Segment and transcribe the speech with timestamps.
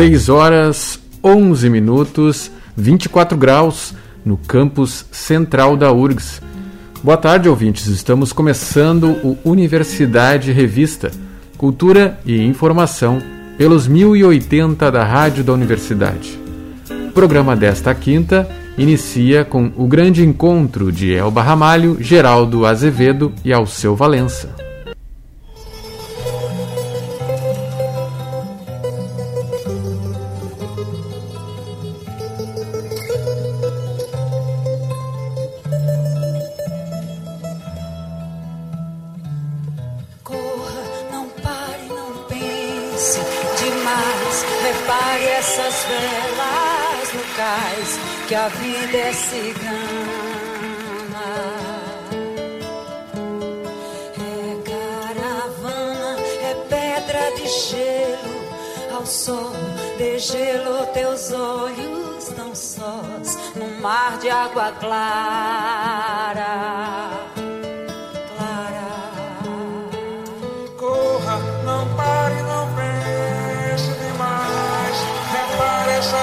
[0.00, 3.94] 6 horas 11 minutos, 24 graus
[4.24, 6.40] no campus central da URGS.
[7.02, 7.86] Boa tarde, ouvintes.
[7.86, 11.10] Estamos começando o Universidade Revista,
[11.58, 13.20] Cultura e Informação
[13.58, 16.40] pelos 1080 da Rádio da Universidade.
[17.10, 23.52] O programa desta quinta inicia com o grande encontro de Elba Ramalho, Geraldo Azevedo e
[23.52, 24.69] Alceu Valença.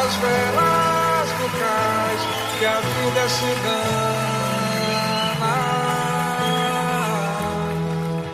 [0.08, 2.22] as velas bucais
[2.58, 4.38] que a vida se cigana.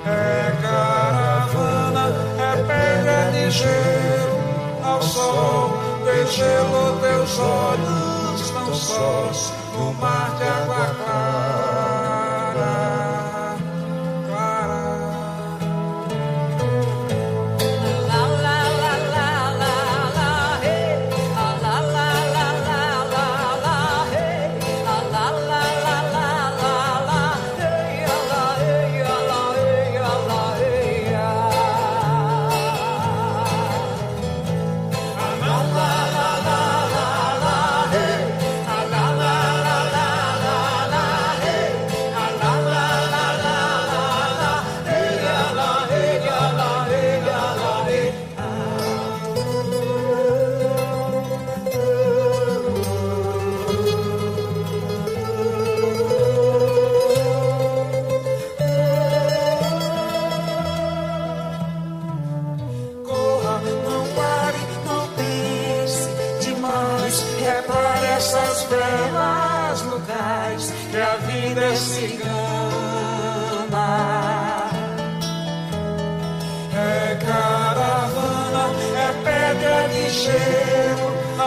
[0.06, 2.06] É caravana,
[2.38, 4.40] é pedra de gelo
[4.84, 5.72] ao sol,
[6.06, 11.63] desgelo teus olhos tão sós no mar de água clara.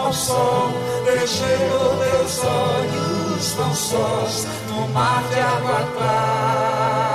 [0.07, 0.71] ao sol.
[1.05, 7.06] Deixei os teus olhos tão sós no mar de água clara.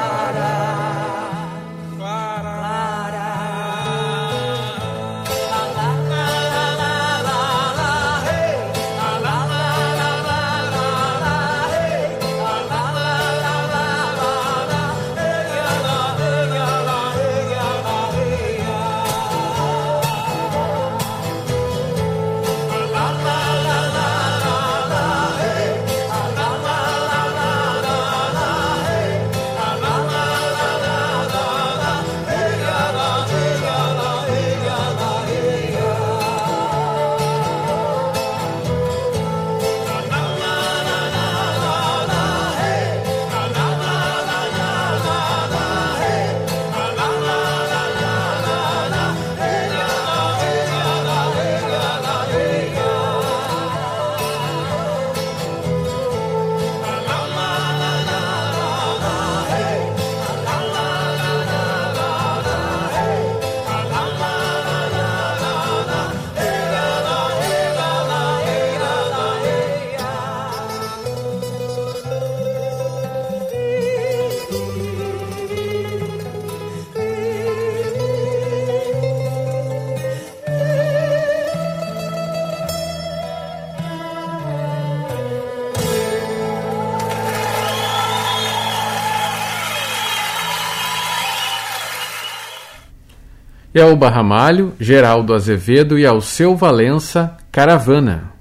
[93.74, 98.34] Elba Ramalho, Geraldo Azevedo e Alceu Valença, Caravana.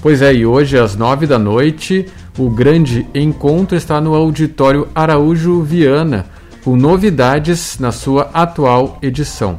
[0.00, 2.06] Pois é, e hoje às nove da noite,
[2.38, 6.26] o grande encontro está no Auditório Araújo Viana,
[6.62, 9.58] com novidades na sua atual edição.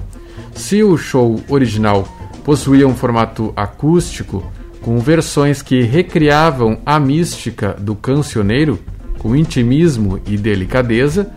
[0.54, 2.08] Se o show original
[2.46, 4.42] possuía um formato acústico,
[4.82, 8.80] com versões que recriavam a mística do cancioneiro,
[9.26, 11.32] com intimismo e delicadeza,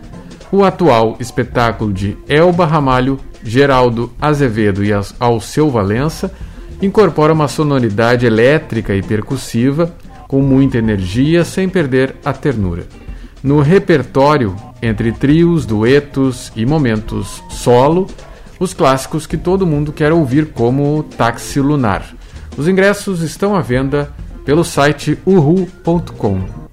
[0.51, 6.31] O atual espetáculo de Elba Ramalho, Geraldo Azevedo e Alceu Valença
[6.81, 9.95] incorpora uma sonoridade elétrica e percussiva
[10.27, 12.83] com muita energia sem perder a ternura.
[13.43, 18.05] No repertório, entre trios, duetos e momentos solo,
[18.59, 22.05] os clássicos que todo mundo quer ouvir, como Táxi Lunar.
[22.55, 24.11] Os ingressos estão à venda
[24.45, 26.68] pelo site uhu.com.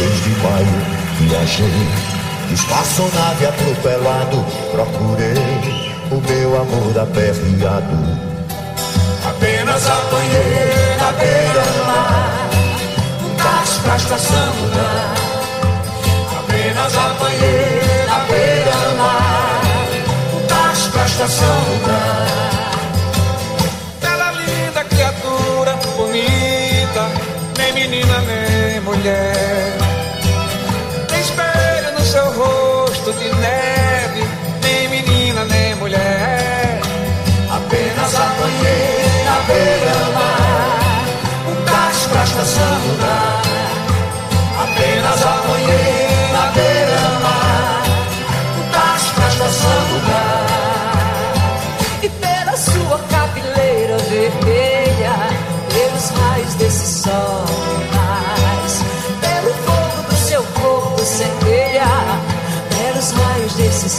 [0.00, 0.66] Desde de maio
[1.18, 1.88] viajei
[2.54, 8.30] Espaçonave atropelado Procurei o meu amor aperreado.
[9.28, 12.50] Apenas apanhei na beira do mar
[13.26, 15.14] Um táxi pra estação mudar
[16.38, 19.60] Apenas apanhei na beira do mar
[20.34, 22.39] Um táxi pra estação mudar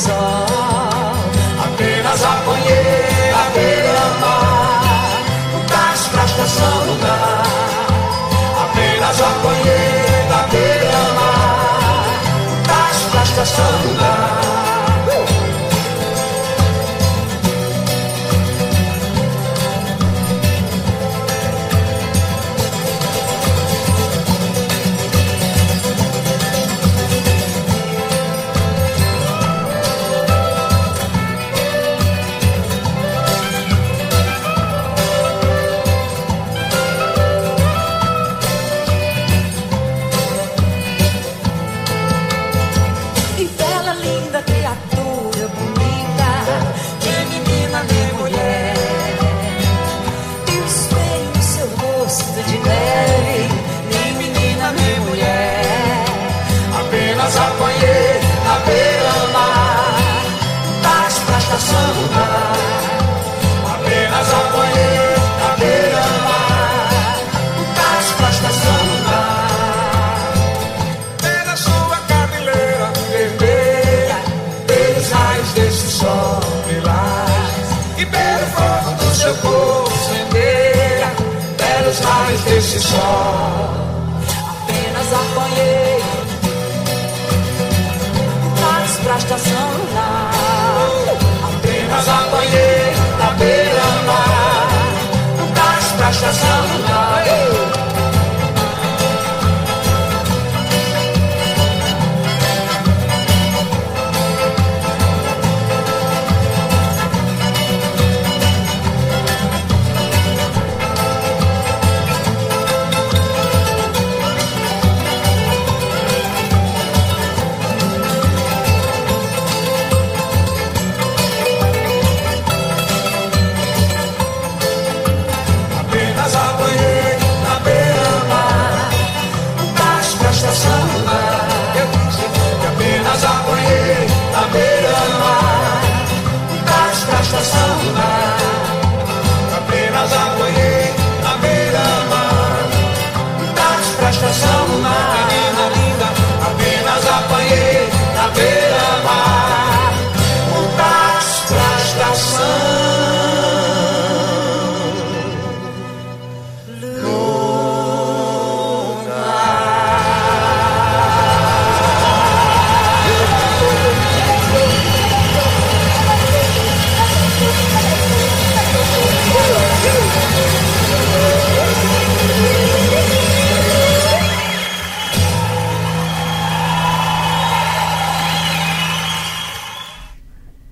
[0.02, 1.16] sol.
[1.66, 5.22] Apenas apanhei a beira-mar,
[5.56, 6.26] um táxi pra
[6.90, 7.44] lugar.
[8.64, 12.06] Apenas apanhei a beira-mar,
[12.52, 13.26] um táxi pra
[13.84, 14.01] lugar.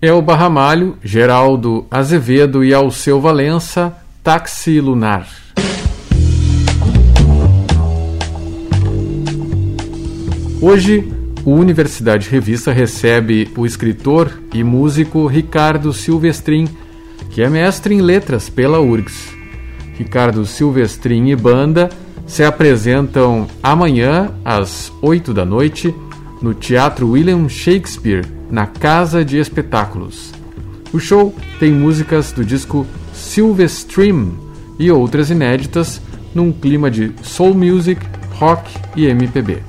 [0.02, 5.28] Elba Ramalho, Geraldo Azevedo e Alceu Valença, Táxi Lunar.
[10.62, 11.06] Hoje,
[11.44, 16.70] o Universidade Revista recebe o escritor e músico Ricardo Silvestrin,
[17.30, 19.36] que é mestre em letras pela URGS.
[19.98, 21.90] Ricardo Silvestrin e banda
[22.26, 25.94] se apresentam amanhã às 8 da noite
[26.42, 30.32] no Teatro William Shakespeare, na Casa de Espetáculos.
[30.92, 34.38] O show tem músicas do disco Silvestream
[34.80, 36.02] e outras inéditas
[36.34, 39.62] num clima de soul music, rock e MPB.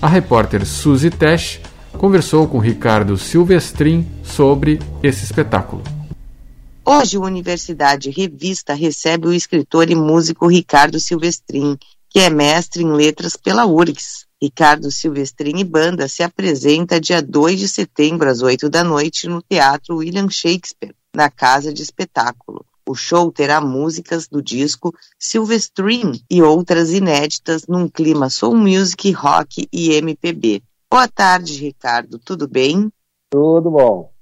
[0.00, 1.60] A repórter Suzy Tesh
[1.92, 5.82] conversou com Ricardo Silvestrin sobre esse espetáculo.
[6.84, 11.78] Hoje, a Universidade Revista recebe o escritor e músico Ricardo Silvestrin,
[12.10, 14.26] que é mestre em letras pela URGS.
[14.42, 19.40] Ricardo Silvestrin e Banda se apresenta dia 2 de setembro, às 8 da noite, no
[19.40, 22.66] Teatro William Shakespeare, na Casa de Espetáculo.
[22.84, 29.68] O show terá músicas do disco Silvestrin e outras inéditas num clima soul music, rock
[29.72, 30.60] e MPB.
[30.90, 32.18] Boa tarde, Ricardo.
[32.18, 32.92] Tudo bem?
[33.30, 34.12] Tudo bom.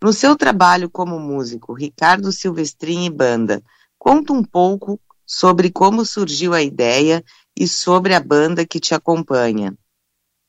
[0.00, 3.60] No seu trabalho como músico, Ricardo Silvestrin e Banda,
[3.98, 7.24] conta um pouco sobre como surgiu a ideia
[7.58, 9.76] e sobre a banda que te acompanha.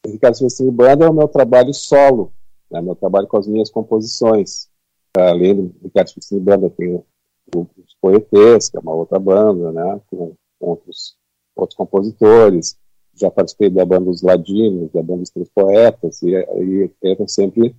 [0.06, 2.34] Ricardo Silvestrin e Banda é o meu trabalho solo,
[2.70, 4.68] né, meu trabalho com as minhas composições.
[5.16, 7.04] Além do Ricardo Silvestrin e Banda, tem
[7.56, 11.16] os Poetês, que é uma outra banda, né, com outros,
[11.56, 12.78] outros compositores.
[13.16, 17.76] Já participei da banda Os Ladinos, da banda Os Três Poetas, e, e eram sempre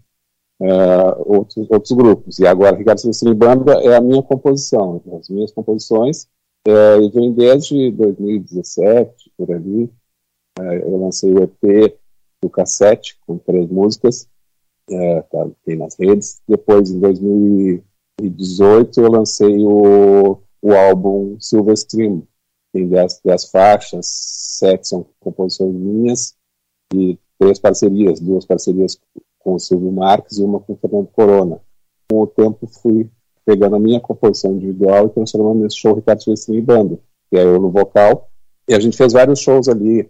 [0.61, 2.39] uh, outros, outros grupos.
[2.39, 6.27] E agora, Ricardo Silvestre Banda é a minha composição, as minhas composições.
[6.69, 9.85] Uh, e vem desde 2017, por ali.
[10.59, 11.99] Uh, eu lancei o EP
[12.43, 14.29] do cassete, com três músicas,
[14.91, 16.43] uh, tá, tem nas redes.
[16.47, 22.23] Depois, em 2018, eu lancei o, o álbum Silverstream.
[22.71, 26.37] Tem dez, dez faixas, sete são composições minhas,
[26.93, 29.01] e três parcerias, duas parcerias
[29.39, 31.63] com o Silvio Marques e uma com o Fernando Corona.
[32.11, 33.11] Com o tempo fui
[33.49, 36.99] pegando a minha composição individual e transformando nesse show Ricardo Silvestrini Banda,
[37.31, 38.29] que é eu no vocal.
[38.69, 40.03] E a gente fez vários shows ali,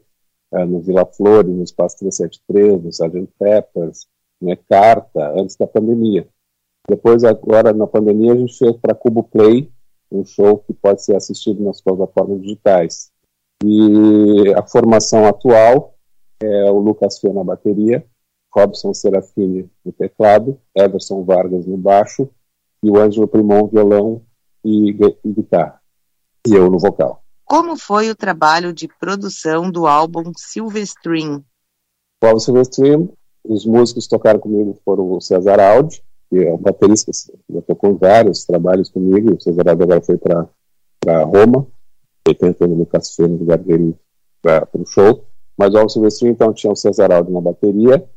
[0.53, 3.33] uh, no Vila Flores, no Espaço 373, no Sgt.
[3.39, 4.09] Peppers,
[4.43, 6.27] né, Carta, antes da pandemia.
[6.89, 9.71] Depois, agora na pandemia, a gente fez para Cubo Play,
[10.11, 13.13] um show que pode ser assistido nas plataformas digitais.
[13.65, 15.95] E a formação atual
[16.43, 18.05] é o Lucas Fio na bateria,
[18.53, 22.29] Robson Serafini no teclado, Everson Vargas no baixo
[22.83, 24.23] e o Ângelo Primon violão
[24.65, 25.81] e, e guitarra.
[26.47, 27.23] E eu no vocal.
[27.45, 31.43] Como foi o trabalho de produção do álbum Silverstream?
[32.23, 33.13] O álbum Silverstream,
[33.45, 37.63] os músicos que tocaram comigo foram o César Aldi, que é um baterista que já
[37.63, 39.35] tocou vários trabalhos comigo.
[39.35, 41.67] O César Aldi agora foi para Roma,
[42.27, 43.97] ele está entrando no Lucas no lugar dele
[44.43, 45.25] para o show.
[45.57, 48.09] Mas o álbum Silverstream, então, tinha o César Aldi na bateria,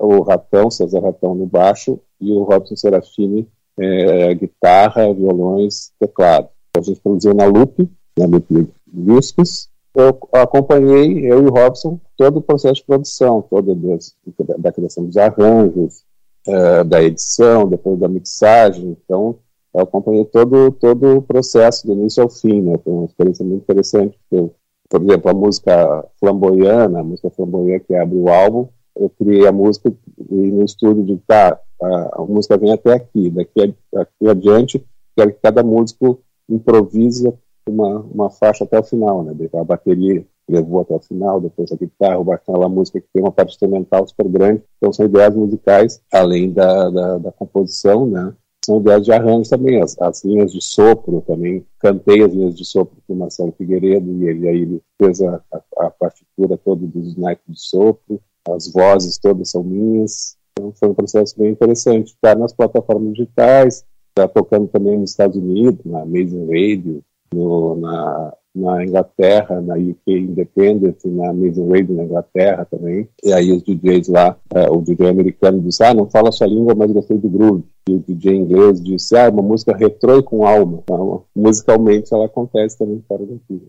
[0.00, 3.48] o Ratão, César Ratão no baixo e o Robson Serafini
[3.78, 6.48] é, guitarra, violões, teclado.
[6.76, 9.68] A gente produziu na Loop, na Loop Discos.
[9.94, 14.14] Eu acompanhei, eu e o Robson, todo o processo de produção, toda das,
[14.58, 16.04] da criação dos arranjos,
[16.46, 18.96] é, da edição, depois da mixagem.
[19.04, 19.36] Então,
[19.74, 22.74] eu acompanhei todo, todo o processo, do início ao fim, né?
[22.84, 24.18] Foi uma experiência muito interessante.
[24.30, 24.54] Eu,
[24.88, 29.52] por exemplo, a música flamboyana, a música flamboyana que abre o álbum, eu criei a
[29.52, 29.92] música
[30.30, 35.32] e no estúdio de tá, a, a música vem até aqui, daqui, aqui adiante, quero
[35.32, 37.32] que cada músico improvise
[37.68, 39.34] uma, uma faixa até o final, né?
[39.54, 43.30] A bateria levou até o final, depois a guitarra, o aquela música que tem uma
[43.30, 44.62] parte instrumental super grande.
[44.78, 48.34] Então são ideias musicais, além da, da, da composição, né?
[48.64, 51.64] São ideias de arranjo também, as, as, linhas de sopro também.
[51.78, 55.40] Cantei as linhas de sopro com o Marcelo Figueiredo e ele aí ele fez a,
[55.52, 60.36] a, a partitura toda dos naipes de sopro as vozes todas são minhas.
[60.52, 62.12] Então foi um processo bem interessante.
[62.12, 67.02] Estar nas plataformas digitais, estar tocando também nos Estados Unidos, na Amazing Radio,
[67.32, 73.08] no, na, na Inglaterra, na UK Independent, na Amazing Radio na Inglaterra também.
[73.22, 76.74] E aí os DJs lá, uh, o DJ americano disse, ah, não fala sua língua,
[76.74, 77.64] mas gostei do groove.
[77.88, 80.80] E o DJ inglês disse, ah, uma música retrô e com alma.
[80.82, 83.62] Então, musicalmente ela acontece também fora daqui.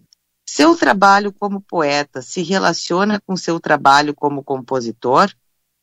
[0.45, 5.31] Seu trabalho como poeta se relaciona com seu trabalho como compositor?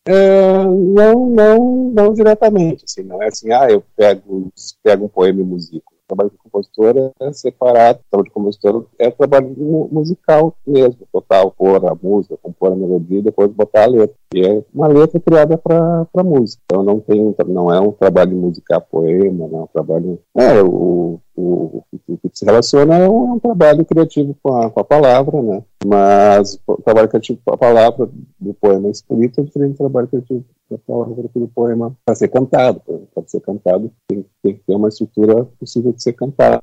[0.09, 2.85] Não, não, não diretamente.
[2.85, 4.51] Assim, não é assim, ah, eu pego,
[4.83, 5.93] pego um poema e musico.
[6.07, 9.55] trabalho de compositor é separado, trabalho de compositor é trabalho
[9.93, 14.17] musical mesmo, total, pôr a música, compor a melodia e depois botar a letra.
[14.35, 16.63] E é uma letra criada para música.
[16.65, 20.19] Então não tem, não é um trabalho de musicar poema, não é um trabalho.
[20.35, 24.71] É, o, o, o, que se relaciona é um, é um trabalho criativo com a,
[24.71, 25.63] com a, palavra, né?
[25.87, 28.09] Mas o trabalho criativo com a palavra
[28.41, 32.29] do poema escrito é diferente do trabalho criativo com a palavra do poema para ser
[32.29, 32.83] cantado.
[33.15, 36.61] Para ser cantado tem, tem que ter uma estrutura possível de ser cantada.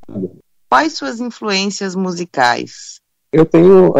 [0.69, 2.99] Quais suas influências musicais?
[3.31, 3.93] Eu tenho, uh,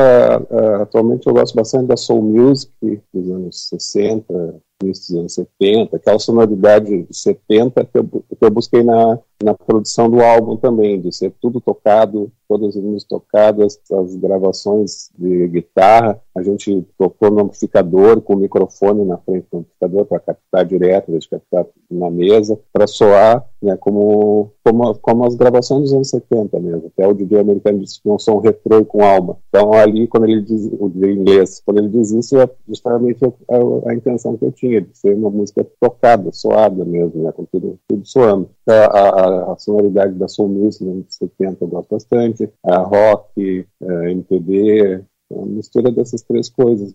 [0.49, 2.71] uh, atualmente eu gosto bastante da soul music
[3.13, 8.49] dos anos 60, início dos anos 70, aquela sonoridade de 70 que eu, que eu
[8.49, 13.79] busquei na, na produção do álbum também, de ser tudo tocado, todas as músicas tocadas,
[13.91, 19.59] as gravações de guitarra, a gente tocou no amplificador, com o microfone na frente do
[19.59, 25.35] amplificador para captar direto, de captar na mesa, para soar né, como, como, como as
[25.35, 26.87] gravações dos anos 70 mesmo.
[26.87, 29.37] Até o DJ americano disse que é um retrô e com alma.
[29.49, 33.27] Então ali, quando ele diz, o DJ inglês, quando ele diz isso, é justamente a,
[33.27, 37.45] a, a intenção que eu tinha, de ser uma música tocada, soada mesmo, né, com
[37.45, 38.49] tudo, tudo soando.
[38.67, 43.67] A, a, a, sonoridade da soul music nos anos 70 eu gosto bastante, a rock,
[43.81, 46.93] a MPB, uma mistura dessas três coisas,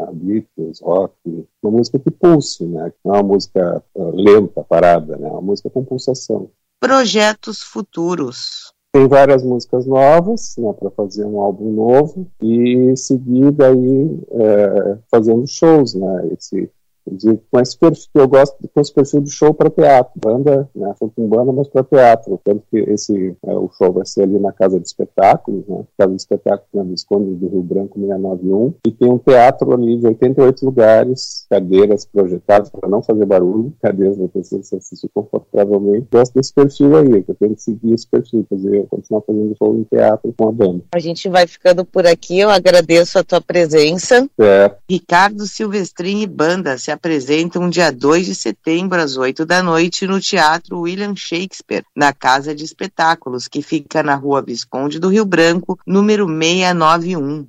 [0.00, 1.14] a Beatles, rock,
[1.62, 2.92] uma música que pulse, né?
[3.04, 5.28] Não é uma música uh, lenta, parada, né?
[5.28, 6.50] É uma música com pulsação.
[6.80, 8.72] Projetos futuros.
[8.92, 15.46] Tem várias músicas novas, né, para fazer um álbum novo e seguir daí é, fazendo
[15.46, 16.28] shows, né?
[16.32, 16.70] Esse
[17.10, 20.94] de, com esse perfil, eu gosto com esse perfil de show para teatro, banda, né,
[20.98, 24.52] com banda, mas para teatro, tanto que esse, é, o show vai ser ali na
[24.52, 29.10] Casa de Espetáculos, né, Casa de Espetáculos na Visconde do Rio Branco 691, e tem
[29.10, 34.68] um teatro ali de 88 lugares, cadeiras projetadas para não fazer barulho, cadeiras para pessoas
[34.68, 38.86] se assistir confortavelmente, gosto desse perfil aí, que eu tenho que seguir esse perfil, fazer,
[38.88, 40.84] continuar fazendo show em teatro com a banda.
[40.94, 44.28] A gente vai ficando por aqui, eu agradeço a tua presença.
[44.38, 44.74] É.
[44.88, 50.80] Ricardo Silvestrini Banda, se apresentam dia 2 de setembro, às 8 da noite, no Teatro
[50.80, 56.26] William Shakespeare, na Casa de Espetáculos, que fica na Rua Visconde do Rio Branco, número
[56.26, 57.46] 691.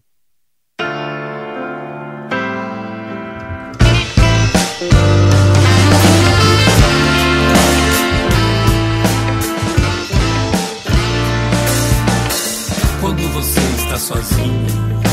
[13.00, 15.07] Quando você está sozinho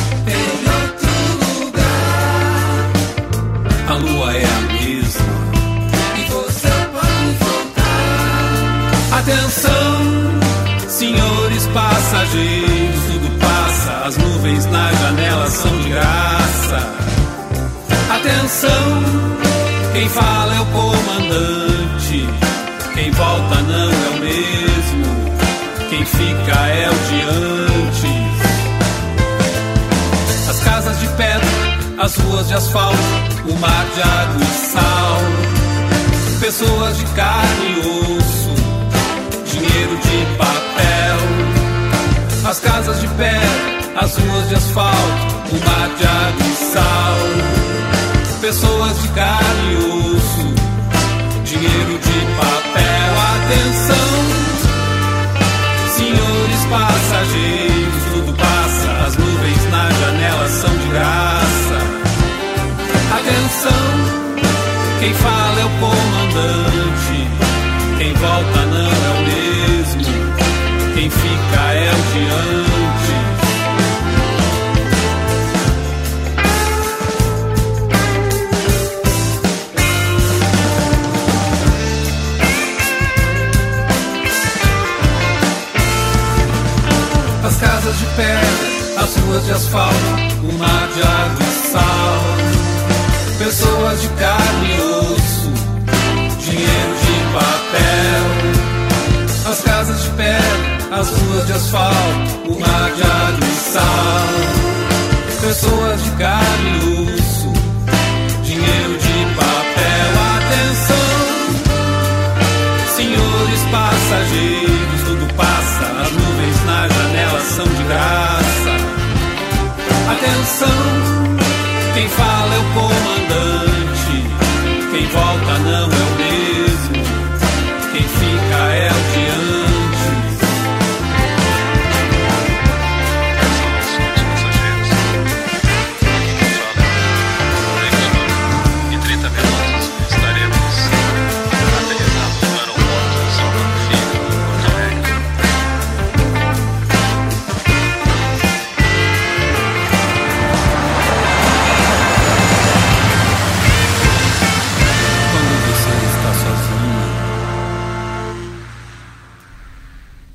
[9.26, 10.02] Atenção,
[10.86, 16.76] senhores passageiros, tudo passa, as nuvens na janela são de graça.
[18.10, 19.02] Atenção,
[19.94, 22.28] quem fala é o comandante,
[22.92, 25.04] quem volta não é o mesmo.
[25.88, 28.04] Quem fica é o de antes.
[30.50, 31.48] As casas de pedra,
[31.96, 32.98] as ruas de asfalto,
[33.48, 35.18] o mar de água e sal.
[36.40, 37.78] Pessoas de carne e
[38.18, 38.43] osso,
[39.74, 41.18] dinheiro de papel.
[42.48, 47.18] As casas de pedra, as ruas de asfalto, o mar de água e sal.
[48.40, 50.13] Pessoas de carne e osso,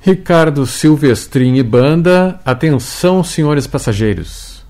[0.10, 4.66] Ricardo Silvestrin e banda, atenção, senhores passageiros.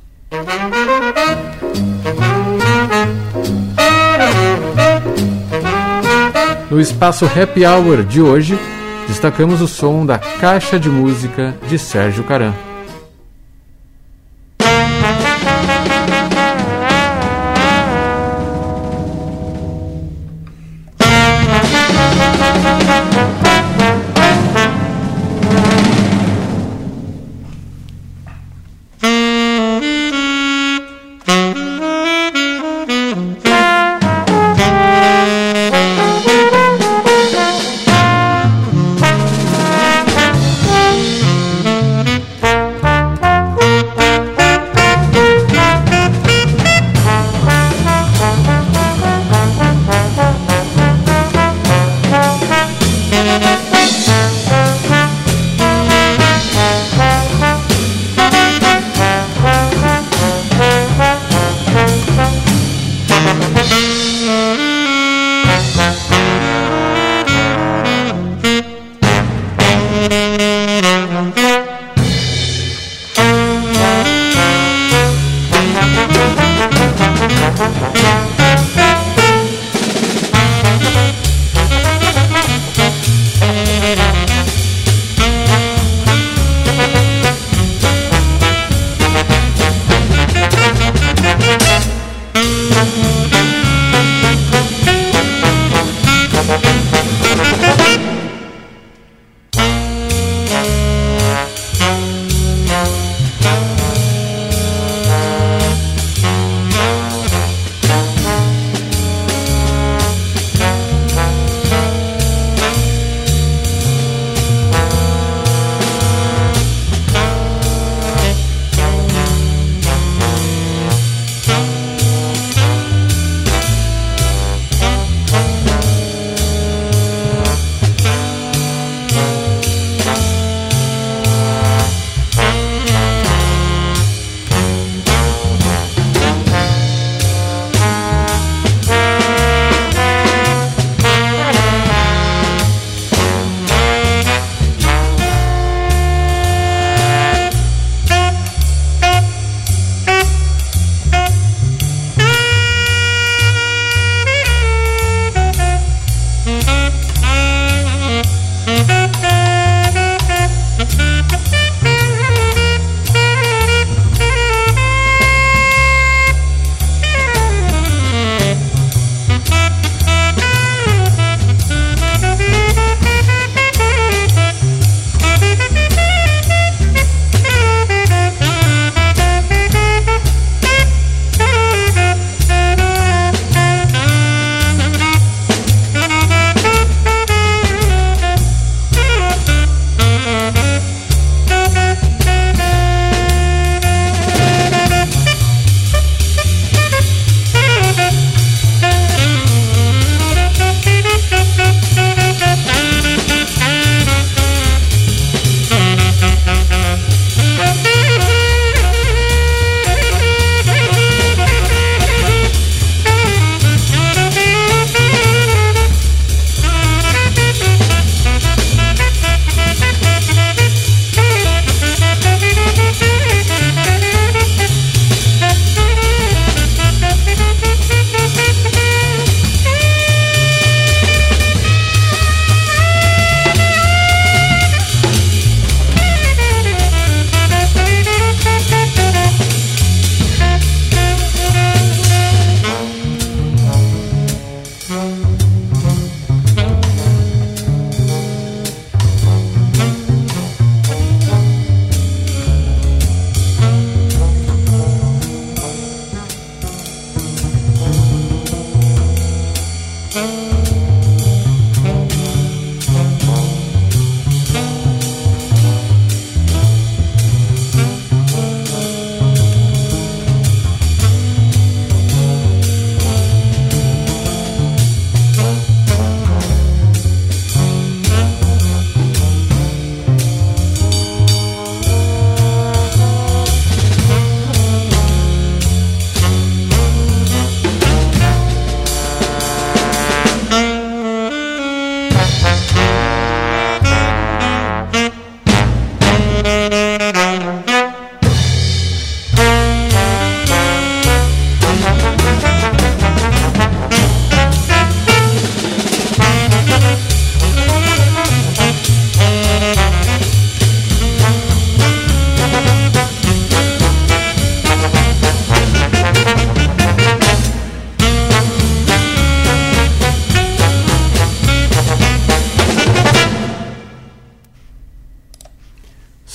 [6.69, 8.60] No espaço Happy Hour de hoje,
[9.08, 12.54] destacamos o som da Caixa de Música de Sérgio Caran.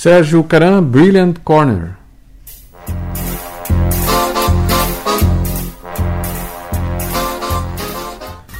[0.05, 1.95] Sérgio Caran, Brilliant Corner.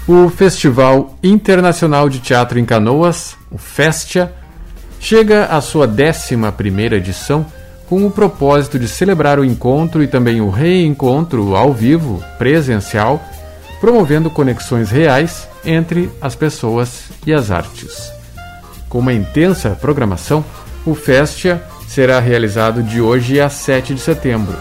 [0.07, 4.33] O Festival Internacional de Teatro em Canoas, o FESTIA,
[4.99, 7.45] chega à sua 11ª edição
[7.87, 13.23] com o propósito de celebrar o encontro e também o reencontro ao vivo, presencial,
[13.79, 18.11] promovendo conexões reais entre as pessoas e as artes.
[18.89, 20.43] Com uma intensa programação,
[20.85, 24.55] o FESTIA será realizado de hoje a 7 de setembro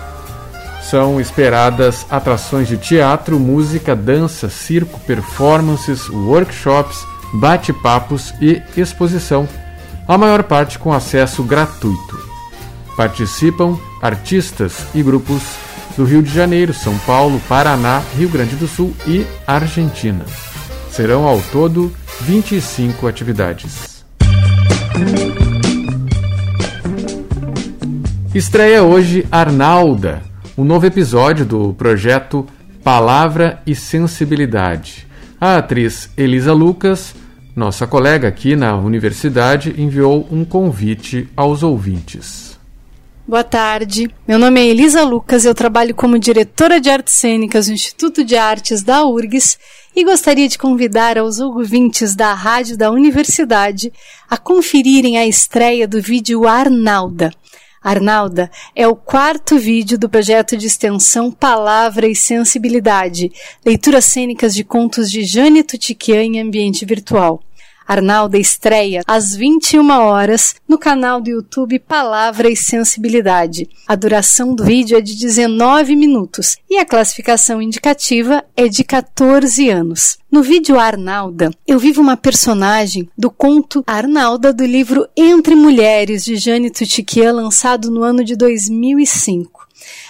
[0.95, 9.49] são esperadas atrações de teatro, música, dança, circo, performances, workshops, bate-papos e exposição,
[10.07, 12.17] a maior parte com acesso gratuito.
[12.97, 15.43] Participam artistas e grupos
[15.97, 20.25] do Rio de Janeiro, São Paulo, Paraná, Rio Grande do Sul e Argentina.
[20.91, 24.05] Serão ao todo 25 atividades.
[28.35, 30.21] Estreia hoje Arnalda,
[30.59, 32.45] um novo episódio do projeto
[32.83, 35.07] Palavra e Sensibilidade.
[35.41, 37.15] A atriz Elisa Lucas,
[37.55, 42.59] nossa colega aqui na universidade, enviou um convite aos ouvintes.
[43.25, 47.75] Boa tarde, meu nome é Elisa Lucas, eu trabalho como diretora de artes cênicas no
[47.75, 49.57] Instituto de Artes da URGS
[49.95, 53.93] e gostaria de convidar aos ouvintes da rádio da universidade
[54.29, 57.31] a conferirem a estreia do vídeo Arnalda,
[57.85, 63.31] Arnalda é o quarto vídeo do projeto de extensão Palavra e Sensibilidade,
[63.63, 67.43] leituras cênicas de contos de Jane Tutiquian em ambiente virtual.
[67.87, 73.69] Arnalda estreia às 21 horas no canal do YouTube Palavra e Sensibilidade.
[73.87, 79.69] A duração do vídeo é de 19 minutos e a classificação indicativa é de 14
[79.69, 80.19] anos.
[80.31, 86.37] No vídeo Arnalda, eu vivo uma personagem do conto Arnalda do livro Entre Mulheres de
[86.37, 89.65] Jane Tutiquian, lançado no ano de 2005.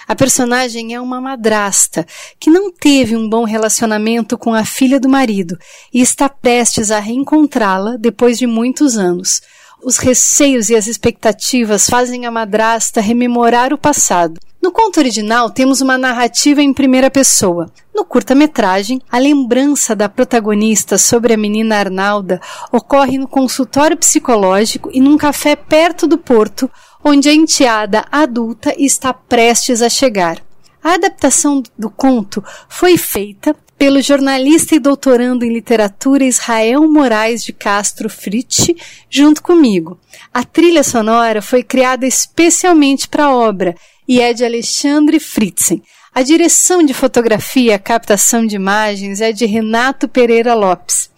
[0.07, 2.05] A personagem é uma madrasta
[2.39, 5.57] que não teve um bom relacionamento com a filha do marido
[5.93, 9.41] e está prestes a reencontrá-la depois de muitos anos.
[9.87, 14.39] Os receios e as expectativas fazem a madrasta rememorar o passado.
[14.59, 17.71] No conto original, temos uma narrativa em primeira pessoa.
[17.93, 24.99] No curta-metragem, a lembrança da protagonista sobre a menina Arnalda ocorre no consultório psicológico e
[24.99, 26.67] num café perto do porto,
[27.03, 30.41] onde a enteada adulta está prestes a chegar.
[30.83, 37.51] A adaptação do conto foi feita pelo jornalista e doutorando em literatura Israel Moraes de
[37.51, 38.67] Castro Fritz,
[39.09, 39.99] junto comigo.
[40.33, 43.75] A trilha sonora foi criada especialmente para a obra
[44.07, 45.81] e é de Alexandre Fritzen.
[46.13, 51.09] A direção de fotografia e a captação de imagens é de Renato Pereira Lopes.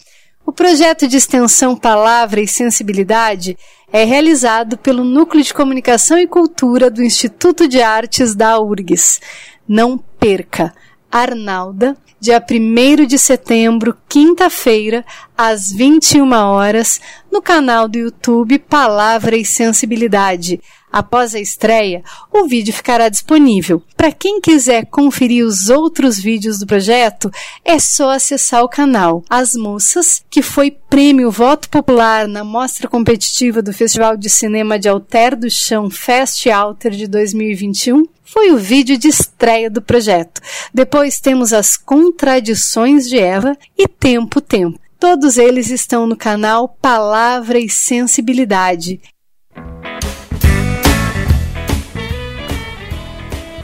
[0.43, 3.57] O projeto de extensão Palavra e Sensibilidade
[3.91, 9.21] é realizado pelo Núcleo de Comunicação e Cultura do Instituto de Artes da URGS.
[9.67, 10.73] Não perca!
[11.11, 15.05] Arnalda, dia 1 de setembro, quinta-feira,
[15.37, 16.99] às 21 horas,
[17.31, 20.59] no canal do YouTube Palavra e Sensibilidade.
[20.91, 23.83] Após a estreia, o vídeo ficará disponível.
[23.95, 27.29] Para quem quiser conferir os outros vídeos do projeto,
[27.63, 29.23] é só acessar o canal.
[29.29, 34.87] As Moças, que foi prêmio Voto Popular na mostra competitiva do Festival de Cinema de
[34.87, 40.41] Alter do Chão Fest Alter de 2021, foi o vídeo de estreia do projeto.
[40.73, 44.86] Depois temos as Contradições de Eva e Tempo Tempo.
[44.99, 48.99] Todos eles estão no canal Palavra e Sensibilidade.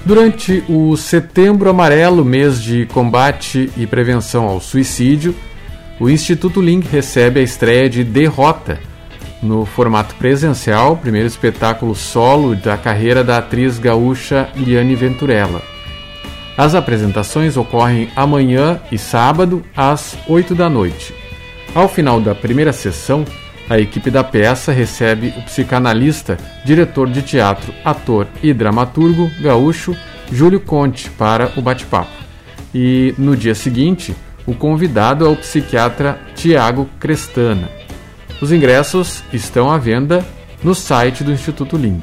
[0.05, 5.35] Durante o Setembro Amarelo, mês de combate e prevenção ao suicídio,
[5.99, 8.79] o Instituto Link recebe a estreia de Derrota,
[9.41, 15.63] no formato presencial, primeiro espetáculo solo da carreira da atriz gaúcha Liane Venturella.
[16.55, 21.22] As apresentações ocorrem amanhã e sábado, às 8 da noite.
[21.75, 23.25] Ao final da primeira sessão,
[23.67, 29.95] a equipe da peça recebe o psicanalista, diretor de teatro, ator e dramaturgo gaúcho
[30.31, 32.11] Júlio Conte para o bate-papo.
[32.75, 37.69] E no dia seguinte, o convidado é o psiquiatra Tiago Crestana.
[38.39, 40.23] Os ingressos estão à venda
[40.63, 42.01] no site do Instituto Ling.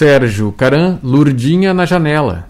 [0.00, 2.48] Sérgio Caran, Lurdinha na Janela.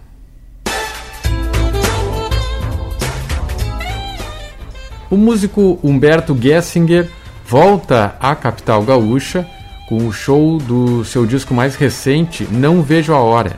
[5.09, 7.09] O músico Humberto Gessinger
[7.45, 9.45] volta à capital gaúcha
[9.89, 13.57] com o show do seu disco mais recente, Não Vejo a Hora.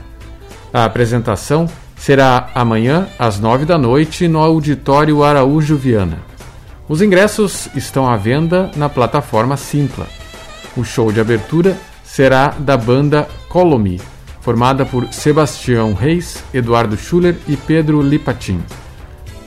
[0.72, 6.18] A apresentação será amanhã às nove da noite no Auditório Araújo Viana.
[6.88, 10.08] Os ingressos estão à venda na plataforma Simpla.
[10.76, 14.00] O show de abertura será da banda Colomi,
[14.40, 18.60] formada por Sebastião Reis, Eduardo Schuller e Pedro Lipatin.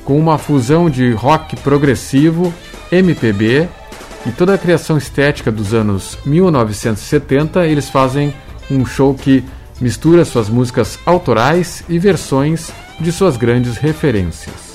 [0.06, 2.54] Com uma fusão de rock progressivo,
[2.90, 3.68] MPB
[4.26, 8.34] e toda a criação estética dos anos 1970, eles fazem
[8.72, 9.44] um show que
[9.82, 14.67] mistura suas músicas autorais e versões de suas grandes referências.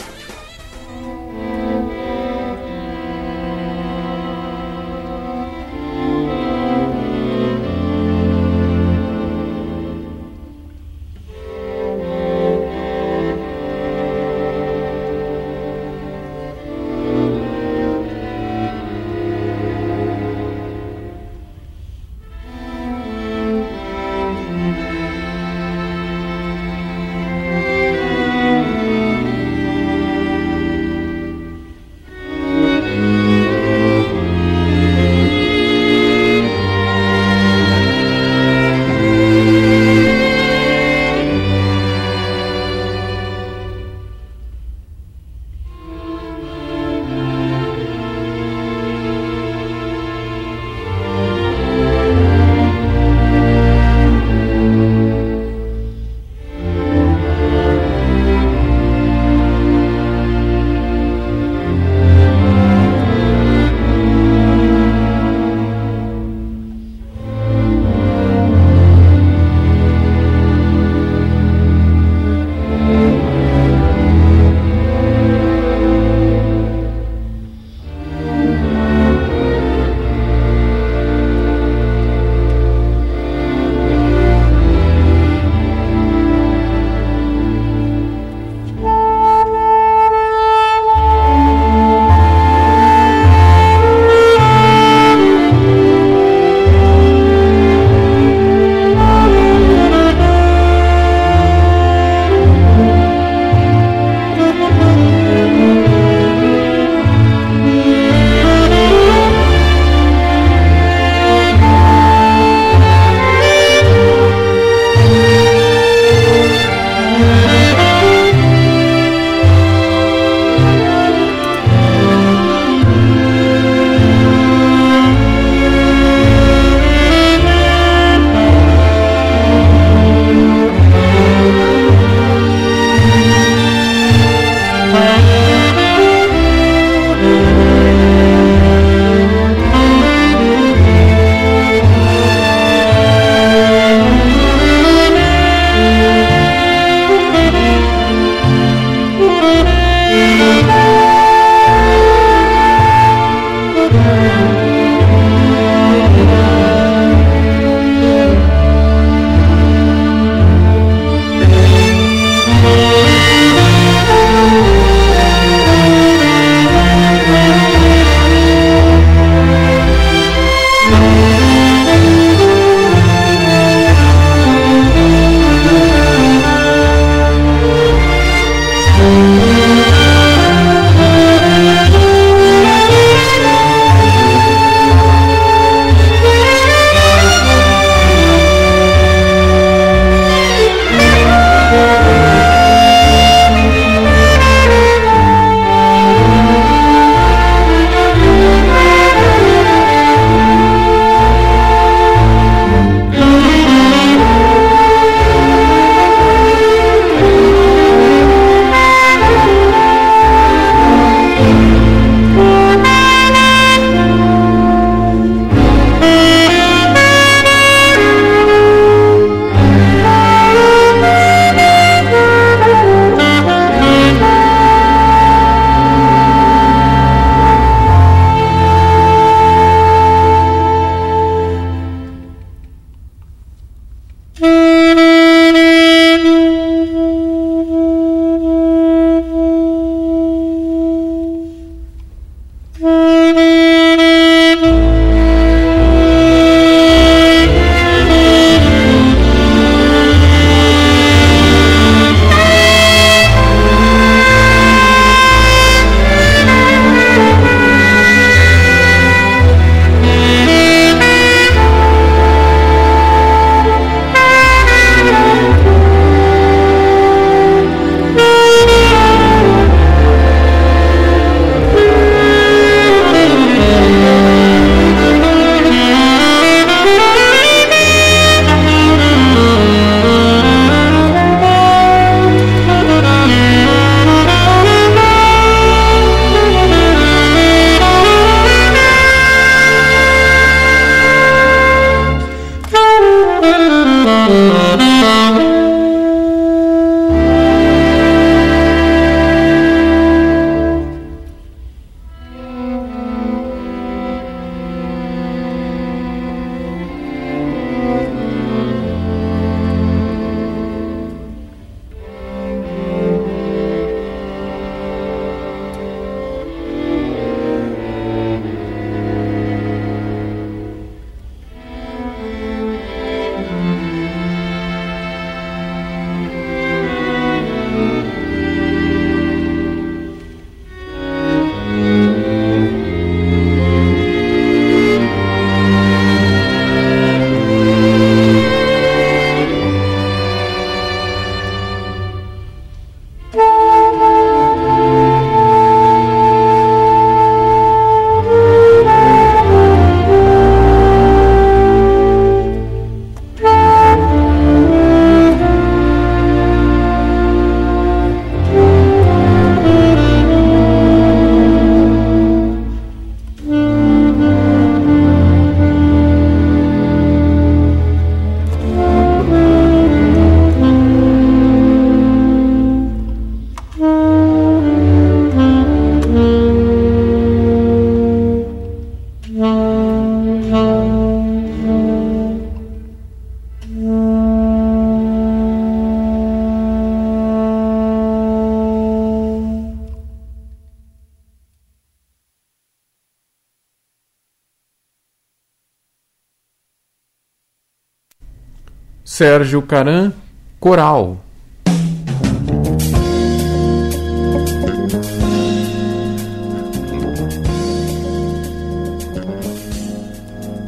[399.22, 400.12] Sérgio Caran,
[400.58, 401.24] Coral.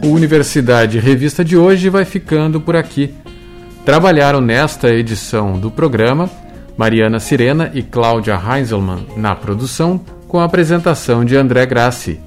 [0.04, 3.12] O Universidade Revista de hoje vai ficando por aqui.
[3.84, 6.30] Trabalharam nesta edição do programa
[6.76, 12.20] Mariana Sirena e Cláudia Heinzelmann na produção, com a apresentação de André Grassi.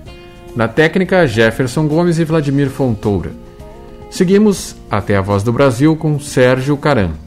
[0.57, 3.46] Na técnica, Jefferson Gomes e Vladimir Fontoura.
[4.09, 7.26] Seguimos até a Voz do Brasil com Sérgio Caram.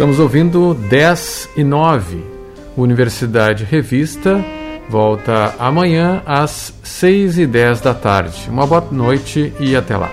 [0.00, 2.24] Estamos ouvindo 10 e 9.
[2.74, 4.42] Universidade Revista
[4.88, 8.48] volta amanhã às 6 e 10 da tarde.
[8.48, 10.10] Uma boa noite e até lá.